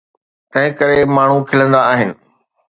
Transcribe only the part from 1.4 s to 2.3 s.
کلندا آهن.